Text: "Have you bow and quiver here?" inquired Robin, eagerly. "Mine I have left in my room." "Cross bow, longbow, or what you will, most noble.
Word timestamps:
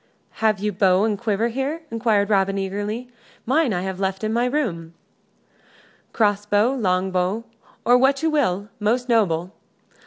"Have 0.41 0.57
you 0.57 0.71
bow 0.71 1.03
and 1.03 1.15
quiver 1.15 1.49
here?" 1.49 1.83
inquired 1.91 2.31
Robin, 2.31 2.57
eagerly. 2.57 3.09
"Mine 3.45 3.71
I 3.71 3.81
have 3.83 3.99
left 3.99 4.23
in 4.23 4.33
my 4.33 4.45
room." 4.47 4.95
"Cross 6.11 6.47
bow, 6.47 6.73
longbow, 6.73 7.43
or 7.85 7.99
what 7.99 8.23
you 8.23 8.31
will, 8.31 8.69
most 8.79 9.07
noble. 9.09 9.53